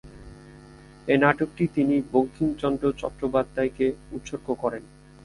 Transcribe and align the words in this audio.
এ 1.07 1.15
নাটকটি 1.17 1.63
তিনি 1.75 1.95
বঙ্কিমচন্দ্র 2.13 2.85
চট্টোপাধ্যায়কে 2.97 3.85
উৎসর্গ 4.11 4.47
করেন। 4.53 4.83